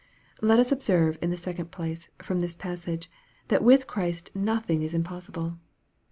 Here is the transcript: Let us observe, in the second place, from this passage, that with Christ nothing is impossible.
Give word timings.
Let 0.41 0.57
us 0.59 0.71
observe, 0.71 1.19
in 1.21 1.29
the 1.29 1.37
second 1.37 1.69
place, 1.69 2.09
from 2.17 2.39
this 2.39 2.55
passage, 2.55 3.07
that 3.49 3.63
with 3.63 3.85
Christ 3.85 4.31
nothing 4.33 4.81
is 4.81 4.95
impossible. 4.95 5.59